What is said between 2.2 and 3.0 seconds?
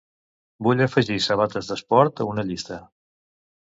a una llista.